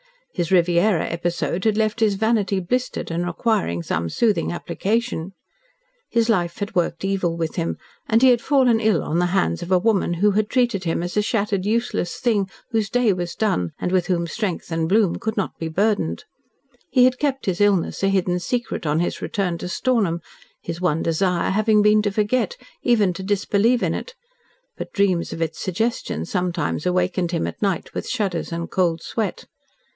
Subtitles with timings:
[0.33, 5.33] His Riviera episode had left his vanity blistered and requiring some soothing application.
[6.09, 7.77] His life had worked evil with him,
[8.07, 11.03] and he had fallen ill on the hands of a woman who had treated him
[11.03, 15.17] as a shattered, useless thing whose day was done and with whom strength and bloom
[15.17, 16.23] could not be burdened.
[16.89, 20.21] He had kept his illness a hidden secret, on his return to Stornham,
[20.63, 24.15] his one desire having been to forget even to disbelieve in it,
[24.77, 29.45] but dreams of its suggestion sometimes awakened him at night with shudders and cold sweat.